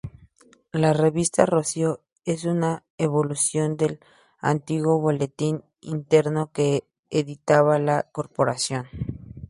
[0.71, 3.99] La revista Rocío es una evolución del
[4.39, 8.87] antiguo boletín interno que editaba la corporación.